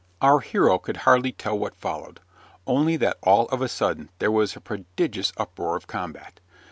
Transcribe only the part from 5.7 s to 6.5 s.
of combat.